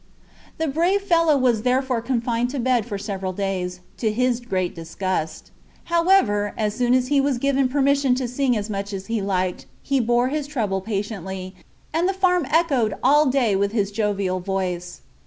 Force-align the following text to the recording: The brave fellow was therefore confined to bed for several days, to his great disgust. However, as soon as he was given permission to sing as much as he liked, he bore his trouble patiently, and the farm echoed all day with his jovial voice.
The 0.57 0.67
brave 0.67 1.03
fellow 1.03 1.37
was 1.37 1.61
therefore 1.61 2.01
confined 2.01 2.49
to 2.49 2.59
bed 2.59 2.87
for 2.87 2.97
several 2.97 3.33
days, 3.33 3.81
to 3.97 4.11
his 4.11 4.39
great 4.39 4.73
disgust. 4.73 5.51
However, 5.83 6.55
as 6.57 6.73
soon 6.73 6.95
as 6.95 7.09
he 7.09 7.21
was 7.21 7.37
given 7.37 7.69
permission 7.69 8.15
to 8.15 8.27
sing 8.27 8.57
as 8.57 8.67
much 8.67 8.93
as 8.93 9.05
he 9.05 9.21
liked, 9.21 9.67
he 9.83 9.99
bore 9.99 10.29
his 10.29 10.47
trouble 10.47 10.81
patiently, 10.81 11.53
and 11.93 12.09
the 12.09 12.15
farm 12.15 12.47
echoed 12.49 12.95
all 13.03 13.27
day 13.27 13.55
with 13.55 13.73
his 13.73 13.91
jovial 13.91 14.39
voice. 14.39 15.01